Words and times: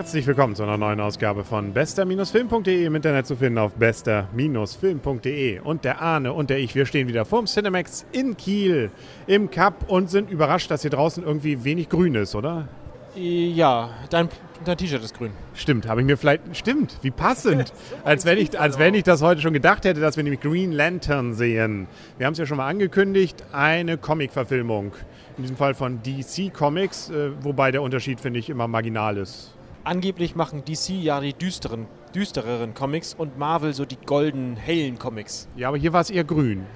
Herzlich 0.00 0.26
willkommen 0.26 0.54
zu 0.54 0.62
einer 0.62 0.78
neuen 0.78 0.98
Ausgabe 0.98 1.44
von 1.44 1.74
bester-film.de 1.74 2.86
im 2.86 2.94
Internet 2.94 3.26
zu 3.26 3.36
finden 3.36 3.58
auf 3.58 3.74
bester-film.de. 3.74 5.60
Und 5.60 5.84
der 5.84 6.00
Arne 6.00 6.32
und 6.32 6.48
der 6.48 6.58
ich, 6.58 6.74
wir 6.74 6.86
stehen 6.86 7.06
wieder 7.06 7.26
vorm 7.26 7.44
Cinemax 7.44 8.06
in 8.10 8.34
Kiel 8.38 8.90
im 9.26 9.50
Cup 9.50 9.90
und 9.90 10.08
sind 10.08 10.30
überrascht, 10.30 10.70
dass 10.70 10.80
hier 10.80 10.90
draußen 10.90 11.22
irgendwie 11.22 11.64
wenig 11.64 11.90
grün 11.90 12.14
ist, 12.14 12.34
oder? 12.34 12.66
Ja, 13.14 13.90
dein, 14.08 14.30
dein 14.64 14.78
T-Shirt 14.78 15.04
ist 15.04 15.18
grün. 15.18 15.32
Stimmt, 15.52 15.86
habe 15.86 16.00
ich 16.00 16.06
mir 16.06 16.16
vielleicht. 16.16 16.56
Stimmt, 16.56 16.96
wie 17.02 17.10
passend. 17.10 17.70
als, 18.02 18.24
wenn 18.24 18.38
ich, 18.38 18.58
als 18.58 18.78
wenn 18.78 18.94
ich 18.94 19.02
das 19.02 19.20
heute 19.20 19.42
schon 19.42 19.52
gedacht 19.52 19.84
hätte, 19.84 20.00
dass 20.00 20.16
wir 20.16 20.24
nämlich 20.24 20.40
Green 20.40 20.72
Lantern 20.72 21.34
sehen. 21.34 21.88
Wir 22.16 22.24
haben 22.24 22.32
es 22.32 22.38
ja 22.38 22.46
schon 22.46 22.56
mal 22.56 22.68
angekündigt, 22.68 23.44
eine 23.52 23.98
Comic-Verfilmung. 23.98 24.94
In 25.36 25.42
diesem 25.42 25.58
Fall 25.58 25.74
von 25.74 26.00
DC 26.02 26.54
Comics, 26.54 27.10
äh, 27.10 27.32
wobei 27.42 27.70
der 27.70 27.82
Unterschied, 27.82 28.18
finde 28.18 28.38
ich, 28.40 28.48
immer 28.48 28.66
marginal 28.66 29.18
ist. 29.18 29.58
Angeblich 29.82 30.34
machen 30.34 30.64
DC 30.64 30.90
ja 30.90 31.20
die 31.20 31.32
düsteren, 31.32 31.86
düstereren 32.14 32.74
Comics 32.74 33.14
und 33.14 33.38
Marvel 33.38 33.72
so 33.72 33.84
die 33.84 33.96
golden, 33.96 34.56
hellen 34.56 34.98
Comics. 34.98 35.48
Ja, 35.56 35.68
aber 35.68 35.78
hier 35.78 35.92
war 35.92 36.02
es 36.02 36.10
eher 36.10 36.24
grün. 36.24 36.66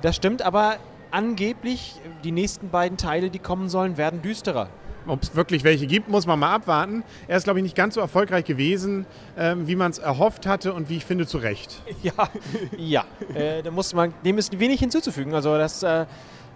Das 0.00 0.16
stimmt, 0.16 0.42
aber 0.42 0.76
angeblich 1.10 1.96
die 2.24 2.32
nächsten 2.32 2.70
beiden 2.70 2.96
Teile, 2.96 3.30
die 3.30 3.38
kommen 3.38 3.68
sollen, 3.68 3.96
werden 3.96 4.22
düsterer. 4.22 4.68
Ob 5.06 5.22
es 5.22 5.34
wirklich 5.34 5.64
welche 5.64 5.86
gibt, 5.86 6.08
muss 6.08 6.26
man 6.26 6.38
mal 6.38 6.54
abwarten. 6.54 7.02
Er 7.28 7.38
ist, 7.38 7.44
glaube 7.44 7.58
ich, 7.58 7.62
nicht 7.62 7.74
ganz 7.74 7.94
so 7.94 8.00
erfolgreich 8.00 8.44
gewesen, 8.44 9.06
ähm, 9.38 9.66
wie 9.66 9.76
man 9.76 9.90
es 9.90 9.98
erhofft 9.98 10.46
hatte 10.46 10.74
und 10.74 10.90
wie 10.90 10.98
ich 10.98 11.04
finde, 11.04 11.26
zu 11.26 11.38
Recht. 11.38 11.82
Ja, 12.02 12.28
ja. 12.76 13.04
äh, 13.34 13.62
da 13.62 13.70
muss 13.70 13.94
man, 13.94 14.12
dem 14.24 14.38
ist 14.38 14.58
wenig 14.58 14.80
hinzuzufügen. 14.80 15.34
Also 15.34 15.56
das, 15.56 15.82
äh, 15.82 16.06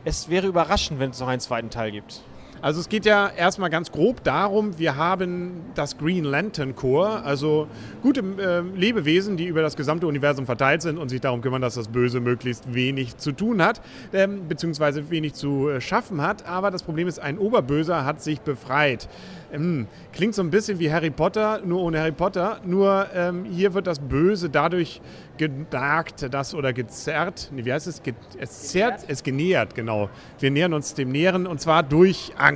es 0.05 0.29
wäre 0.29 0.47
überraschend, 0.47 1.01
wenn 1.01 1.11
es 1.11 1.21
noch 1.21 1.29
einen 1.29 1.41
zweiten 1.41 1.71
Teil 1.71 1.93
gibt. 1.93 2.23
Also 2.63 2.79
es 2.79 2.89
geht 2.89 3.05
ja 3.05 3.29
erstmal 3.29 3.71
ganz 3.71 3.91
grob 3.91 4.23
darum, 4.23 4.79
wir 4.79 4.95
haben 4.95 5.63
das 5.75 5.99
Green 5.99 6.23
Lantern 6.23 6.77
Corps, 6.77 7.21
also 7.25 7.67
gute 8.03 8.21
äh, 8.21 8.61
Lebewesen, 8.79 9.37
die 9.37 9.47
über 9.47 9.63
das 9.63 9.75
gesamte 9.75 10.07
Universum 10.07 10.47
verteilt 10.47 10.81
sind 10.81 10.97
und 10.97 11.09
sich 11.09 11.21
darum 11.21 11.41
kümmern, 11.41 11.61
dass 11.61 11.75
das 11.75 11.89
Böse 11.89 12.21
möglichst 12.21 12.73
wenig 12.73 13.17
zu 13.17 13.33
tun 13.33 13.61
hat, 13.61 13.81
ähm, 14.13 14.47
beziehungsweise 14.47 15.11
wenig 15.11 15.35
zu 15.35 15.71
äh, 15.71 15.81
schaffen 15.81 16.23
hat. 16.23 16.47
Aber 16.47 16.71
das 16.71 16.85
Problem 16.85 17.09
ist, 17.09 17.19
ein 17.19 17.37
Oberböser 17.37 18.05
hat 18.05 18.23
sich 18.23 18.41
befreit. 18.41 19.09
Ähm, 19.53 19.89
klingt 20.13 20.35
so 20.35 20.43
ein 20.43 20.51
bisschen 20.51 20.79
wie 20.79 20.93
Harry 20.93 21.11
Potter, 21.11 21.61
nur 21.65 21.83
ohne 21.83 21.99
Harry 21.99 22.13
Potter. 22.13 22.61
Nur 22.65 23.09
ähm, 23.13 23.45
hier 23.45 23.75
wird 23.75 23.89
das 23.89 23.99
Böse 23.99 24.49
dadurch 24.49 25.01
genagt, 25.37 26.33
das 26.33 26.55
oder 26.55 26.73
gezerrt. 26.73 27.51
Nee, 27.53 27.65
wie 27.65 27.73
heißt 27.73 27.87
es? 27.87 28.03
Ge 28.03 28.15
es 28.39 28.69
zerrt, 28.69 29.05
es 29.09 29.23
genähert, 29.23 29.75
genau. 29.75 30.09
Wir 30.39 30.51
nähern 30.51 30.73
uns 30.73 30.95
dem 30.95 31.11
Näheren 31.11 31.47
und 31.47 31.61
zwar 31.61 31.83
durch 31.83 32.33
Angst. 32.39 32.52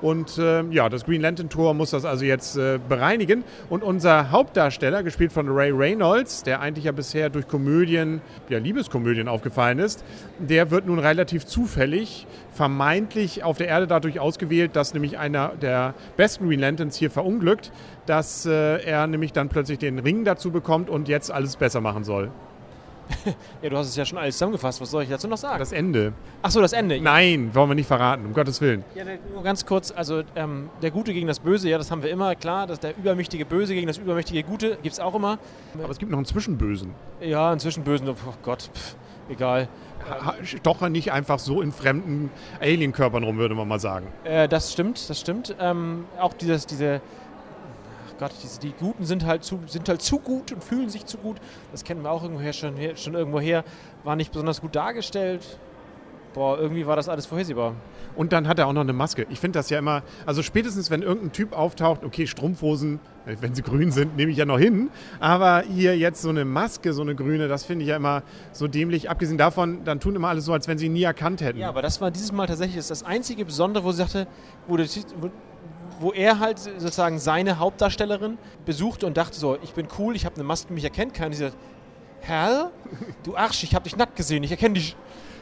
Und 0.00 0.38
äh, 0.38 0.62
ja, 0.70 0.88
das 0.88 1.04
Green 1.04 1.20
Lantern 1.20 1.48
Tor 1.48 1.74
muss 1.74 1.90
das 1.90 2.04
also 2.04 2.24
jetzt 2.24 2.56
äh, 2.56 2.78
bereinigen. 2.88 3.42
Und 3.68 3.82
unser 3.82 4.30
Hauptdarsteller, 4.30 5.02
gespielt 5.02 5.32
von 5.32 5.48
Ray 5.48 5.72
Reynolds, 5.72 6.44
der 6.44 6.60
eigentlich 6.60 6.84
ja 6.84 6.92
bisher 6.92 7.30
durch 7.30 7.48
Komödien, 7.48 8.20
ja 8.48 8.58
Liebeskomödien 8.58 9.28
aufgefallen 9.28 9.78
ist, 9.80 10.04
der 10.38 10.70
wird 10.70 10.86
nun 10.86 10.98
relativ 10.98 11.46
zufällig 11.46 12.26
vermeintlich 12.52 13.42
auf 13.44 13.58
der 13.58 13.68
Erde 13.68 13.86
dadurch 13.86 14.20
ausgewählt, 14.20 14.76
dass 14.76 14.94
nämlich 14.94 15.18
einer 15.18 15.52
der 15.60 15.94
besten 16.16 16.48
Green 16.48 16.60
Lanterns 16.60 16.96
hier 16.96 17.10
verunglückt, 17.10 17.72
dass 18.06 18.46
äh, 18.46 18.82
er 18.84 19.06
nämlich 19.06 19.32
dann 19.32 19.48
plötzlich 19.48 19.78
den 19.78 19.98
Ring 19.98 20.24
dazu 20.24 20.50
bekommt 20.50 20.90
und 20.90 21.08
jetzt 21.08 21.30
alles 21.30 21.56
besser 21.56 21.80
machen 21.80 22.04
soll. 22.04 22.30
Ja, 23.62 23.70
du 23.70 23.76
hast 23.76 23.88
es 23.88 23.96
ja 23.96 24.04
schon 24.04 24.18
alles 24.18 24.36
zusammengefasst. 24.36 24.80
Was 24.80 24.90
soll 24.90 25.02
ich 25.02 25.08
dazu 25.08 25.28
noch 25.28 25.36
sagen? 25.36 25.58
Das 25.58 25.72
Ende. 25.72 26.12
Ach 26.42 26.50
so, 26.50 26.60
das 26.60 26.72
Ende. 26.72 27.00
Nein, 27.00 27.54
wollen 27.54 27.70
wir 27.70 27.74
nicht 27.74 27.86
verraten, 27.86 28.26
um 28.26 28.32
Gottes 28.32 28.60
Willen. 28.60 28.84
Ja, 28.94 29.04
nur 29.32 29.42
ganz 29.42 29.64
kurz. 29.64 29.90
Also 29.90 30.22
ähm, 30.36 30.70
der 30.82 30.90
Gute 30.90 31.12
gegen 31.12 31.26
das 31.26 31.40
Böse, 31.40 31.68
ja, 31.68 31.78
das 31.78 31.90
haben 31.90 32.02
wir 32.02 32.10
immer. 32.10 32.34
Klar, 32.34 32.66
dass 32.66 32.80
der 32.80 32.96
übermächtige 32.96 33.44
Böse 33.44 33.74
gegen 33.74 33.86
das 33.86 33.98
übermächtige 33.98 34.42
Gute 34.42 34.78
gibt 34.82 34.92
es 34.92 35.00
auch 35.00 35.14
immer. 35.14 35.38
Aber 35.74 35.90
es 35.90 35.98
gibt 35.98 36.10
noch 36.10 36.18
einen 36.18 36.26
Zwischenbösen. 36.26 36.94
Ja, 37.20 37.50
einen 37.50 37.60
Zwischenbösen. 37.60 38.08
Oh 38.08 38.14
Gott, 38.42 38.70
pff, 38.74 38.96
egal. 39.28 39.68
Doch 40.62 40.88
nicht 40.88 41.12
einfach 41.12 41.38
so 41.38 41.60
in 41.60 41.72
fremden 41.72 42.30
Alienkörpern 42.60 43.24
rum, 43.24 43.36
würde 43.36 43.54
man 43.54 43.68
mal 43.68 43.80
sagen. 43.80 44.06
Äh, 44.24 44.48
das 44.48 44.72
stimmt, 44.72 45.10
das 45.10 45.20
stimmt. 45.20 45.54
Ähm, 45.60 46.06
auch 46.18 46.32
dieses, 46.32 46.66
diese 46.66 47.00
Gott, 48.18 48.32
diese, 48.42 48.58
die 48.60 48.72
Guten 48.72 49.04
sind 49.04 49.24
halt, 49.24 49.44
zu, 49.44 49.60
sind 49.66 49.88
halt 49.88 50.02
zu 50.02 50.18
gut 50.18 50.52
und 50.52 50.64
fühlen 50.64 50.88
sich 50.88 51.06
zu 51.06 51.18
gut. 51.18 51.36
Das 51.70 51.84
kennen 51.84 52.02
wir 52.02 52.10
auch 52.10 52.22
irgendwoher 52.22 52.52
schon, 52.52 52.74
schon 52.96 53.14
irgendwoher. 53.14 53.64
War 54.04 54.16
nicht 54.16 54.32
besonders 54.32 54.60
gut 54.60 54.74
dargestellt. 54.74 55.58
Boah, 56.34 56.58
irgendwie 56.58 56.86
war 56.86 56.96
das 56.96 57.08
alles 57.08 57.26
vorhersehbar. 57.26 57.74
Und 58.14 58.32
dann 58.32 58.48
hat 58.48 58.58
er 58.58 58.66
auch 58.66 58.72
noch 58.72 58.82
eine 58.82 58.92
Maske. 58.92 59.26
Ich 59.30 59.40
finde 59.40 59.58
das 59.58 59.70
ja 59.70 59.78
immer, 59.78 60.02
also 60.26 60.42
spätestens 60.42 60.90
wenn 60.90 61.02
irgendein 61.02 61.32
Typ 61.32 61.52
auftaucht, 61.52 62.04
okay, 62.04 62.26
Strumpfhosen, 62.26 63.00
äh, 63.26 63.36
wenn 63.40 63.54
sie 63.54 63.62
grün 63.62 63.92
sind, 63.92 64.16
nehme 64.16 64.30
ich 64.30 64.36
ja 64.36 64.44
noch 64.44 64.58
hin. 64.58 64.90
Aber 65.20 65.62
hier 65.62 65.96
jetzt 65.96 66.20
so 66.22 66.28
eine 66.28 66.44
Maske, 66.44 66.92
so 66.92 67.02
eine 67.02 67.14
grüne, 67.14 67.48
das 67.48 67.64
finde 67.64 67.84
ich 67.84 67.88
ja 67.88 67.96
immer 67.96 68.22
so 68.52 68.68
dämlich. 68.68 69.08
Abgesehen 69.08 69.38
davon, 69.38 69.84
dann 69.84 70.00
tun 70.00 70.16
immer 70.16 70.28
alle 70.28 70.40
so, 70.40 70.52
als 70.52 70.68
wenn 70.68 70.78
sie 70.78 70.86
ihn 70.86 70.92
nie 70.92 71.04
erkannt 71.04 71.40
hätten. 71.40 71.58
Ja, 71.58 71.68
aber 71.68 71.82
das 71.82 72.00
war 72.00 72.10
dieses 72.10 72.32
Mal 72.32 72.46
tatsächlich 72.46 72.86
das 72.86 73.02
einzige 73.02 73.44
Besondere, 73.44 73.84
wo 73.84 73.92
sie 73.92 73.98
sagte, 73.98 74.26
wo, 74.66 74.76
wo 76.00 76.12
er 76.12 76.38
halt 76.38 76.58
sozusagen 76.58 77.18
seine 77.18 77.58
Hauptdarstellerin 77.58 78.38
besuchte 78.64 79.06
und 79.06 79.16
dachte 79.16 79.38
so, 79.38 79.56
ich 79.62 79.72
bin 79.72 79.88
cool, 79.98 80.16
ich 80.16 80.24
habe 80.24 80.36
eine 80.36 80.44
Maske, 80.44 80.72
mich 80.72 80.84
erkennt 80.84 81.14
keiner. 81.14 81.28
Und 81.28 81.32
sie 81.34 81.44
sagt, 81.44 81.56
Hä? 82.20 82.66
Du 83.22 83.36
Arsch, 83.36 83.62
ich 83.64 83.74
habe 83.74 83.84
dich 83.84 83.96
nackt 83.96 84.16
gesehen, 84.16 84.42
ich 84.42 84.50
erkenne 84.50 84.74
dich. 84.74 84.96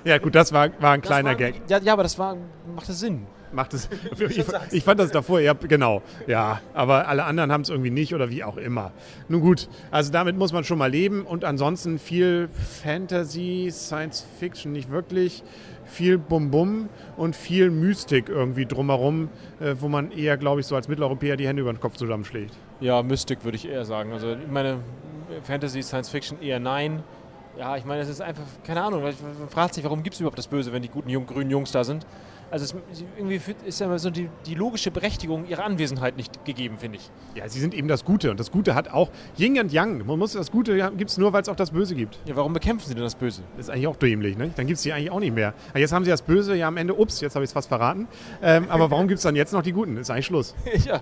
Ja 0.04 0.19
gut, 0.19 0.34
das 0.34 0.53
war, 0.53 0.70
war 0.81 0.92
ein 0.92 1.00
das 1.00 1.09
kleiner 1.09 1.31
war, 1.31 1.34
Gag. 1.37 1.62
Ja, 1.69 1.78
ja, 1.78 1.92
aber 1.92 2.04
das 2.04 2.19
war, 2.19 2.37
machte 2.75 2.92
Sinn. 2.92 3.26
Macht 3.53 3.75
es. 3.75 3.88
Ich, 4.19 4.44
ich, 4.72 4.84
fand 4.84 5.00
das 5.00 5.10
davor, 5.10 5.41
ja, 5.41 5.53
genau. 5.53 6.03
Ja, 6.26 6.60
aber 6.75 7.09
alle 7.09 7.25
anderen 7.25 7.53
haben 7.53 7.62
es 7.62 7.69
irgendwie 7.69 7.91
nicht 7.91 8.15
oder 8.15 8.31
wie 8.31 8.44
auch 8.44 8.56
immer. 8.56 8.92
Nun 9.28 9.41
gut, 9.41 9.69
also 9.91 10.12
damit 10.12 10.36
muss 10.36 10.53
man 10.53 10.65
schon 10.65 10.78
mal 10.78 10.91
leben 10.91 11.22
und 11.22 11.44
ansonsten 11.44 11.98
viel 11.98 12.48
Fantasy, 12.82 13.69
Science 13.72 14.26
Fiction 14.38 14.72
nicht 14.72 14.91
wirklich 14.91 15.42
viel 15.86 16.19
Bum-Bum 16.19 16.88
und 17.16 17.36
viel 17.36 17.70
Mystik 17.70 18.28
irgendwie 18.28 18.66
drumherum, 18.66 19.28
äh, 19.60 19.75
wo 19.78 19.88
man 19.88 20.10
eher, 20.10 20.36
glaube 20.36 20.60
ich, 20.60 20.66
so 20.66 20.76
als 20.76 20.88
Mitteleuropäer 20.88 21.36
die 21.36 21.47
Hände 21.47 21.62
über 21.62 21.72
den 21.72 21.81
Kopf 21.81 21.97
zusammenschlägt. 21.97 22.53
Ja, 22.81 23.03
Mystik 23.03 23.44
würde 23.44 23.56
ich 23.56 23.69
eher 23.69 23.84
sagen. 23.84 24.12
Also 24.12 24.32
ich 24.32 24.50
meine, 24.50 24.78
Fantasy, 25.44 25.82
Science 25.82 26.10
Fiction 26.10 26.41
eher 26.41 26.60
nein. 26.60 27.03
Ja, 27.58 27.76
ich 27.76 27.84
meine, 27.84 28.02
es 28.02 28.08
ist 28.08 28.20
einfach, 28.20 28.44
keine 28.64 28.82
Ahnung, 28.82 29.02
man 29.02 29.14
fragt 29.48 29.74
sich, 29.74 29.84
warum 29.84 30.02
gibt 30.02 30.14
es 30.14 30.20
überhaupt 30.20 30.38
das 30.38 30.46
Böse, 30.46 30.72
wenn 30.72 30.82
die 30.82 30.88
guten 30.88 31.08
Jung, 31.08 31.26
grünen 31.26 31.50
Jungs 31.50 31.72
da 31.72 31.84
sind. 31.84 32.06
Also 32.48 32.76
es, 32.92 33.04
irgendwie 33.16 33.40
ist 33.64 33.80
ja 33.80 33.98
so 33.98 34.08
die, 34.08 34.28
die, 34.46 34.54
logische 34.54 34.92
Berechtigung 34.92 35.48
ihrer 35.48 35.64
Anwesenheit 35.64 36.16
nicht 36.16 36.44
gegeben, 36.44 36.78
finde 36.78 36.98
ich. 36.98 37.10
Ja, 37.34 37.48
sie 37.48 37.58
sind 37.58 37.74
eben 37.74 37.88
das 37.88 38.04
Gute 38.04 38.30
und 38.30 38.38
das 38.38 38.52
Gute 38.52 38.76
hat 38.76 38.88
auch 38.88 39.10
Yin 39.36 39.58
und 39.58 39.72
Yang. 39.72 40.06
Man 40.06 40.18
muss 40.18 40.32
das 40.32 40.52
Gute 40.52 40.92
gibt 40.96 41.10
es 41.10 41.18
nur, 41.18 41.32
weil 41.32 41.42
es 41.42 41.48
auch 41.48 41.56
das 41.56 41.72
Böse 41.72 41.96
gibt. 41.96 42.20
Ja, 42.24 42.36
warum 42.36 42.52
bekämpfen 42.52 42.86
sie 42.86 42.94
denn 42.94 43.02
das 43.02 43.16
Böse? 43.16 43.42
Das 43.56 43.66
ist 43.66 43.70
eigentlich 43.70 43.88
auch 43.88 43.96
dämlich, 43.96 44.38
ne? 44.38 44.52
Dann 44.54 44.66
gibt 44.68 44.76
es 44.76 44.84
sie 44.84 44.92
eigentlich 44.92 45.10
auch 45.10 45.18
nicht 45.18 45.34
mehr. 45.34 45.54
Aber 45.70 45.80
jetzt 45.80 45.92
haben 45.92 46.04
sie 46.04 46.10
das 46.10 46.22
Böse 46.22 46.54
ja 46.54 46.68
am 46.68 46.76
Ende, 46.76 46.94
ups, 46.94 47.20
jetzt 47.20 47.34
habe 47.34 47.44
ich 47.44 47.48
es 47.48 47.52
fast 47.52 47.68
verraten. 47.68 48.06
Ähm, 48.40 48.66
aber 48.68 48.90
warum 48.92 49.08
gibt 49.08 49.18
es 49.18 49.24
dann 49.24 49.34
jetzt 49.34 49.52
noch 49.52 49.62
die 49.62 49.72
Guten? 49.72 49.96
Ist 49.96 50.10
eigentlich 50.10 50.26
Schluss. 50.26 50.54
ja, 50.84 51.00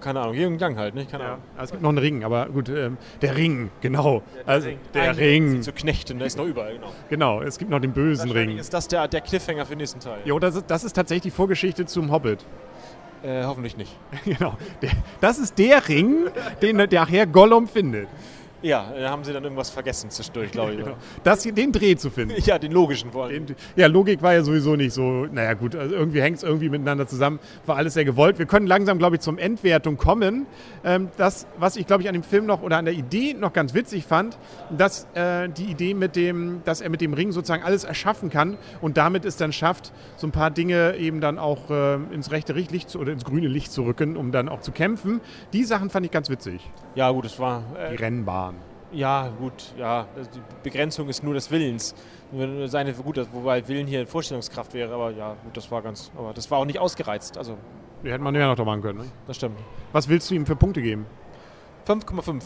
keine 0.00 0.20
Ahnung, 0.20 0.34
Yin 0.34 0.52
und 0.52 0.60
Yang 0.60 0.76
halt, 0.78 0.94
nicht? 0.94 1.10
Keine 1.10 1.24
ja. 1.24 1.30
Ahnung. 1.30 1.42
Also 1.56 1.64
es 1.64 1.70
gibt 1.72 1.82
noch 1.82 1.88
einen 1.88 1.98
Ring, 1.98 2.22
aber 2.22 2.46
gut, 2.46 2.68
ähm, 2.68 2.96
der 3.22 3.36
Ring, 3.36 3.70
genau. 3.80 4.22
Ja, 4.36 4.42
der 4.44 4.54
also, 4.54 4.68
Ring. 4.68 4.78
Der 4.94 5.16
Ring. 5.18 5.62
Zu 5.62 5.72
Knechten, 5.86 6.18
der 6.18 6.26
ist 6.26 6.36
noch 6.36 6.46
überall, 6.46 6.72
genau. 6.74 6.92
Genau, 7.08 7.42
es 7.42 7.58
gibt 7.58 7.70
noch 7.70 7.78
den 7.78 7.92
bösen 7.92 8.28
Ring. 8.32 8.58
ist 8.58 8.74
das 8.74 8.88
der, 8.88 9.06
der 9.06 9.20
Cliffhanger 9.20 9.64
für 9.64 9.74
den 9.74 9.78
nächsten 9.78 10.00
Teil. 10.00 10.18
Jo, 10.24 10.36
das 10.40 10.56
ist, 10.56 10.64
das 10.68 10.82
ist 10.82 10.94
tatsächlich 10.94 11.22
die 11.22 11.30
Vorgeschichte 11.30 11.86
zum 11.86 12.10
Hobbit. 12.10 12.44
Äh, 13.22 13.44
hoffentlich 13.44 13.76
nicht. 13.76 13.96
genau. 14.24 14.56
das 15.20 15.38
ist 15.38 15.56
der 15.56 15.88
Ring, 15.88 16.26
den 16.60 16.78
der 16.90 17.06
Herr 17.06 17.26
Gollum 17.26 17.68
findet. 17.68 18.08
Ja, 18.62 18.92
da 18.98 19.10
haben 19.10 19.22
sie 19.22 19.32
dann 19.32 19.44
irgendwas 19.44 19.70
vergessen 19.70 20.10
zwischendurch, 20.10 20.50
glaube 20.50 20.72
ich. 20.72 20.78
genau. 20.78 20.96
das, 21.24 21.42
den 21.42 21.72
Dreh 21.72 21.96
zu 21.96 22.10
finden. 22.10 22.34
Ja, 22.44 22.58
den 22.58 22.72
logischen 22.72 23.12
vor 23.12 23.24
allem. 23.24 23.46
ja, 23.76 23.86
Logik 23.86 24.22
war 24.22 24.34
ja 24.34 24.42
sowieso 24.42 24.76
nicht 24.76 24.92
so, 24.92 25.26
naja 25.26 25.54
gut, 25.54 25.74
also 25.74 25.94
irgendwie 25.94 26.22
hängt 26.22 26.38
es 26.38 26.42
irgendwie 26.42 26.68
miteinander 26.68 27.06
zusammen, 27.06 27.38
war 27.66 27.76
alles 27.76 27.94
sehr 27.94 28.04
gewollt. 28.04 28.38
Wir 28.38 28.46
können 28.46 28.66
langsam, 28.66 28.98
glaube 28.98 29.16
ich, 29.16 29.22
zum 29.22 29.38
Endwertung 29.38 29.96
kommen. 29.96 30.46
Ähm, 30.84 31.10
das, 31.16 31.46
was 31.58 31.76
ich, 31.76 31.86
glaube 31.86 32.02
ich, 32.02 32.08
an 32.08 32.14
dem 32.14 32.22
Film 32.22 32.46
noch 32.46 32.62
oder 32.62 32.78
an 32.78 32.84
der 32.84 32.94
Idee 32.94 33.34
noch 33.34 33.52
ganz 33.52 33.74
witzig 33.74 34.04
fand, 34.04 34.38
dass 34.76 35.06
äh, 35.14 35.48
die 35.48 35.64
Idee 35.64 35.94
mit 35.94 36.16
dem, 36.16 36.62
dass 36.64 36.80
er 36.80 36.90
mit 36.90 37.00
dem 37.00 37.14
Ring 37.14 37.32
sozusagen 37.32 37.62
alles 37.62 37.84
erschaffen 37.84 38.30
kann 38.30 38.56
und 38.80 38.96
damit 38.96 39.24
es 39.24 39.36
dann 39.36 39.52
schafft, 39.52 39.92
so 40.16 40.26
ein 40.26 40.32
paar 40.32 40.50
Dinge 40.50 40.96
eben 40.96 41.20
dann 41.20 41.38
auch 41.38 41.70
äh, 41.70 41.94
ins 42.12 42.30
rechte 42.30 42.52
Licht 42.52 42.90
zu, 42.90 42.98
oder 42.98 43.12
ins 43.12 43.24
grüne 43.24 43.48
Licht 43.48 43.72
zu 43.72 43.82
rücken, 43.82 44.16
um 44.16 44.32
dann 44.32 44.48
auch 44.48 44.60
zu 44.60 44.72
kämpfen. 44.72 45.20
Die 45.52 45.64
Sachen 45.64 45.90
fand 45.90 46.06
ich 46.06 46.12
ganz 46.12 46.30
witzig. 46.30 46.60
Ja, 46.94 47.10
gut, 47.10 47.26
es 47.26 47.38
war. 47.38 47.62
Äh, 47.78 47.90
die 47.90 47.96
Rennbahn. 47.96 48.55
Ja, 48.92 49.28
gut, 49.38 49.72
ja. 49.76 50.06
Die 50.16 50.40
Begrenzung 50.62 51.08
ist 51.08 51.22
nur 51.22 51.34
des 51.34 51.50
Willens. 51.50 51.94
Nur 52.32 52.68
seine, 52.68 52.92
gut, 52.92 53.20
wobei 53.32 53.66
Willen 53.68 53.86
hier 53.86 54.06
Vorstellungskraft 54.06 54.74
wäre, 54.74 54.94
aber 54.94 55.10
ja, 55.10 55.36
gut, 55.44 55.56
das 55.56 55.70
war 55.70 55.82
ganz. 55.82 56.10
Aber 56.16 56.32
das 56.32 56.50
war 56.50 56.58
auch 56.58 56.64
nicht 56.64 56.78
ausgereizt. 56.78 57.36
Also. 57.38 57.56
Die 58.04 58.10
hätte 58.10 58.22
man 58.22 58.34
ja 58.34 58.46
noch 58.46 58.56
da 58.56 58.64
machen 58.64 58.82
können. 58.82 58.98
Ne? 59.00 59.04
Das 59.26 59.36
stimmt. 59.36 59.58
Was 59.92 60.08
willst 60.08 60.30
du 60.30 60.34
ihm 60.34 60.46
für 60.46 60.56
Punkte 60.56 60.82
geben? 60.82 61.06
5,5. 61.86 62.42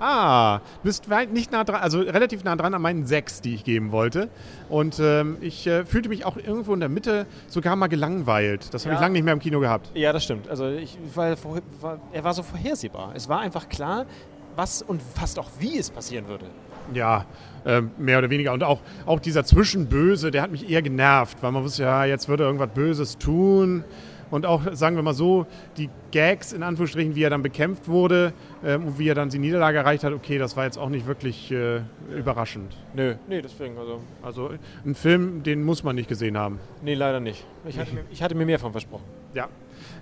Ah, 0.00 0.60
bist 0.82 1.08
weit 1.08 1.32
nicht 1.32 1.50
nah 1.52 1.64
dran, 1.64 1.80
also 1.80 2.00
relativ 2.00 2.44
nah 2.44 2.56
dran 2.56 2.74
an 2.74 2.82
meinen 2.82 3.06
sechs, 3.06 3.40
die 3.40 3.54
ich 3.54 3.64
geben 3.64 3.90
wollte. 3.92 4.28
Und 4.68 4.98
ähm, 5.00 5.36
ich 5.40 5.66
äh, 5.66 5.84
fühlte 5.84 6.08
mich 6.08 6.24
auch 6.24 6.36
irgendwo 6.36 6.74
in 6.74 6.80
der 6.80 6.88
Mitte 6.88 7.26
sogar 7.48 7.74
mal 7.76 7.86
gelangweilt. 7.86 8.72
Das 8.74 8.84
habe 8.84 8.92
Ja. 8.94 8.98
ich 8.98 9.00
lange 9.00 9.12
nicht 9.14 9.24
mehr 9.24 9.32
im 9.32 9.38
Kino 9.40 9.60
gehabt. 9.60 9.90
Ja, 9.94 10.12
das 10.12 10.24
stimmt. 10.24 10.48
Also 10.48 10.68
ich, 10.68 10.98
war, 11.14 11.36
er 12.12 12.24
war 12.24 12.34
so 12.34 12.42
vorhersehbar. 12.42 13.12
Es 13.14 13.28
war 13.28 13.40
einfach 13.40 13.68
klar, 13.68 14.06
was 14.56 14.82
und 14.82 15.02
fast 15.02 15.38
auch 15.38 15.50
wie 15.58 15.78
es 15.78 15.90
passieren 15.90 16.28
würde. 16.28 16.46
Ja, 16.92 17.24
ähm, 17.64 17.90
mehr 17.96 18.18
oder 18.18 18.28
weniger. 18.30 18.52
Und 18.52 18.62
auch, 18.62 18.80
auch 19.06 19.20
dieser 19.20 19.44
Zwischenböse, 19.44 20.30
der 20.30 20.42
hat 20.42 20.50
mich 20.50 20.68
eher 20.68 20.82
genervt, 20.82 21.38
weil 21.42 21.50
man 21.52 21.64
wusste, 21.64 21.84
ja, 21.84 22.04
jetzt 22.04 22.28
wird 22.28 22.40
er 22.40 22.46
irgendwas 22.46 22.70
Böses 22.74 23.16
tun. 23.18 23.84
Und 24.30 24.46
auch, 24.46 24.62
sagen 24.72 24.96
wir 24.96 25.02
mal 25.02 25.14
so, 25.14 25.46
die 25.76 25.88
Gags 26.10 26.52
in 26.52 26.62
Anführungsstrichen, 26.62 27.14
wie 27.14 27.22
er 27.22 27.30
dann 27.30 27.42
bekämpft 27.42 27.88
wurde 27.88 28.32
ähm, 28.64 28.86
und 28.86 28.98
wie 28.98 29.08
er 29.08 29.14
dann 29.14 29.28
die 29.28 29.38
Niederlage 29.38 29.78
erreicht 29.78 30.02
hat, 30.02 30.12
okay, 30.12 30.38
das 30.38 30.56
war 30.56 30.64
jetzt 30.64 30.76
auch 30.76 30.88
nicht 30.88 31.06
wirklich 31.06 31.52
äh, 31.52 31.80
überraschend. 32.14 32.76
Nö, 32.94 33.14
nee, 33.28 33.40
deswegen. 33.40 33.78
Also, 33.78 34.00
Also 34.22 34.50
ein 34.84 34.94
Film, 34.94 35.42
den 35.42 35.62
muss 35.62 35.84
man 35.84 35.94
nicht 35.94 36.08
gesehen 36.08 36.36
haben. 36.36 36.58
nee, 36.82 36.94
leider 36.94 37.20
nicht. 37.20 37.44
Ich 37.66 37.78
hatte, 37.78 37.94
mir, 37.94 38.04
ich 38.10 38.22
hatte 38.22 38.34
mir 38.34 38.44
mehr 38.46 38.58
von 38.58 38.72
versprochen. 38.72 39.04
Ja. 39.34 39.48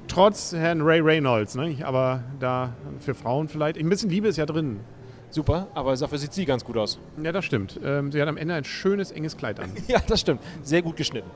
Trotz 0.08 0.52
Herrn 0.52 0.82
Ray 0.82 1.00
Reynolds, 1.00 1.54
ne? 1.54 1.76
aber 1.82 2.22
da 2.38 2.74
für 3.00 3.14
Frauen 3.14 3.48
vielleicht. 3.48 3.78
Ein 3.78 3.88
bisschen 3.88 4.10
Liebe 4.10 4.28
ist 4.28 4.36
ja 4.36 4.46
drin. 4.46 4.80
Super, 5.32 5.66
aber 5.72 5.96
dafür 5.96 6.18
sieht 6.18 6.34
sie 6.34 6.44
ganz 6.44 6.62
gut 6.62 6.76
aus. 6.76 6.98
Ja, 7.22 7.32
das 7.32 7.46
stimmt. 7.46 7.80
Ähm, 7.82 8.12
sie 8.12 8.20
hat 8.20 8.28
am 8.28 8.36
Ende 8.36 8.52
ein 8.52 8.64
schönes, 8.64 9.10
enges 9.10 9.36
Kleid 9.36 9.58
an. 9.60 9.70
Ja, 9.88 9.98
das 10.06 10.20
stimmt. 10.20 10.40
Sehr 10.62 10.82
gut 10.82 10.96
geschnitten. 10.96 11.30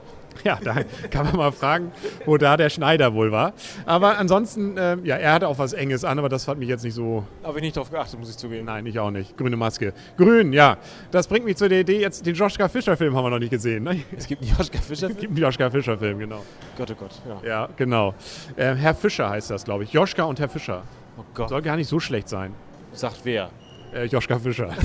Ja, 0.45 0.59
da 0.63 0.83
kann 1.11 1.25
man 1.25 1.37
mal 1.37 1.51
fragen, 1.51 1.93
wo 2.27 2.37
da 2.37 2.59
der 2.59 2.69
Schneider 2.69 3.15
wohl 3.15 3.33
war. 3.33 3.55
Aber 3.87 4.19
ansonsten, 4.19 4.77
ähm, 4.79 5.03
ja, 5.07 5.17
er 5.17 5.33
hatte 5.33 5.49
auch 5.49 5.59
was 5.59 5.73
Enges 5.73 6.05
an, 6.05 6.19
aber 6.19 6.29
das 6.29 6.47
hat 6.47 6.59
mich 6.59 6.69
jetzt 6.69 6.85
nicht 6.85 6.93
so. 6.93 7.25
Habe 7.43 7.59
ich 7.59 7.63
nicht 7.63 7.75
darauf 7.75 7.91
geachtet, 7.91 8.19
muss 8.21 8.29
ich 8.29 8.37
zugeben. 8.37 8.67
Nein, 8.67 8.85
ich 8.85 8.99
auch 8.99 9.11
nicht. 9.11 9.35
Grüne 9.39 9.57
Maske. 9.57 9.95
Grün, 10.19 10.53
ja. 10.53 10.77
Das 11.11 11.27
bringt 11.27 11.47
mich 11.47 11.57
zu 11.57 11.67
der 11.67 11.81
Idee, 11.81 11.99
jetzt 12.01 12.27
den 12.27 12.35
Joschka 12.35 12.69
Fischer-Film 12.69 13.17
haben 13.17 13.25
wir 13.25 13.31
noch 13.31 13.39
nicht 13.39 13.51
gesehen. 13.51 13.85
Ne? 13.85 14.03
Es 14.15 14.27
gibt 14.27 14.43
einen 14.43 14.55
Joschka 14.57 14.79
Fischer. 14.79 15.09
Es 15.09 15.17
gibt 15.17 15.33
einen 15.33 15.39
Joschka 15.39 15.71
Fischer-Film, 15.71 16.19
genau. 16.19 16.43
Gott, 16.77 16.91
oh 16.91 16.95
Gott. 16.95 17.13
Ja. 17.27 17.49
Ja, 17.49 17.69
genau. 17.75 18.15
Ähm, 18.59 18.77
Herr 18.77 18.95
Fischer 18.95 19.31
heißt 19.31 19.51
das, 19.51 19.65
glaube 19.65 19.85
ich. 19.85 19.93
Joschka 19.95 20.25
und 20.25 20.39
Herr 20.39 20.51
Fischer. 20.51 20.83
Oh 21.17 21.23
Gott. 21.33 21.49
Soll 21.49 21.63
gar 21.63 21.77
nicht 21.77 21.89
so 21.89 21.99
schlecht 21.99 22.29
sein. 22.29 22.53
Sagt 22.93 23.21
wer? 23.25 23.51
Äh, 23.95 24.05
Joschka 24.05 24.39
Fischer. 24.39 24.71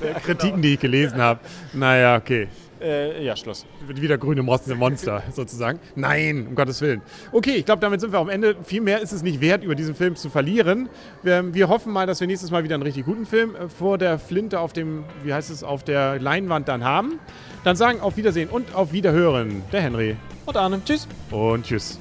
Äh, 0.00 0.20
Kritiken, 0.20 0.60
die 0.62 0.74
ich 0.74 0.80
gelesen 0.80 1.20
habe. 1.20 1.40
Naja, 1.72 2.16
okay. 2.16 2.48
Äh, 2.80 3.24
ja, 3.24 3.34
Schluss. 3.36 3.64
Wieder 3.88 4.18
grüne 4.18 4.42
Monster, 4.42 4.74
Monster 4.74 5.22
sozusagen. 5.32 5.80
Nein, 5.94 6.48
um 6.48 6.54
Gottes 6.54 6.80
Willen. 6.80 7.00
Okay, 7.32 7.56
ich 7.56 7.64
glaube, 7.64 7.80
damit 7.80 8.00
sind 8.00 8.12
wir 8.12 8.18
am 8.18 8.28
Ende. 8.28 8.56
Viel 8.64 8.82
mehr 8.82 9.00
ist 9.00 9.12
es 9.12 9.22
nicht 9.22 9.40
wert, 9.40 9.64
über 9.64 9.74
diesen 9.74 9.94
Film 9.94 10.16
zu 10.16 10.28
verlieren. 10.28 10.88
Wir, 11.22 11.54
wir 11.54 11.68
hoffen 11.68 11.92
mal, 11.92 12.06
dass 12.06 12.20
wir 12.20 12.26
nächstes 12.26 12.50
Mal 12.50 12.64
wieder 12.64 12.74
einen 12.74 12.82
richtig 12.82 13.06
guten 13.06 13.26
Film 13.26 13.54
äh, 13.54 13.68
vor 13.68 13.98
der 13.98 14.18
Flinte 14.18 14.60
auf 14.60 14.72
dem, 14.72 15.04
wie 15.24 15.32
heißt 15.32 15.50
es, 15.50 15.64
auf 15.64 15.84
der 15.84 16.20
Leinwand 16.20 16.68
dann 16.68 16.84
haben. 16.84 17.18
Dann 17.64 17.76
sagen 17.76 18.00
auf 18.00 18.16
Wiedersehen 18.16 18.48
und 18.50 18.74
auf 18.74 18.92
Wiederhören 18.92 19.62
der 19.72 19.80
Henry. 19.80 20.16
Und 20.44 20.56
Arne. 20.56 20.80
Tschüss. 20.84 21.08
Und 21.30 21.64
tschüss. 21.64 21.98